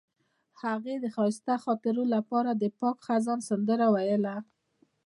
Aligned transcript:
هغې 0.61 0.95
د 0.99 1.05
ښایسته 1.15 1.55
خاطرو 1.63 2.03
لپاره 2.15 2.51
د 2.55 2.63
پاک 2.79 2.97
خزان 3.05 3.39
سندره 3.49 3.87
ویله. 3.95 4.35